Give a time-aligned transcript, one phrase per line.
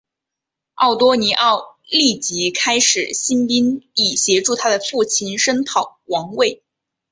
[0.73, 6.63] 奥多尼奥立即开始兴兵以协助他的父亲声讨王位。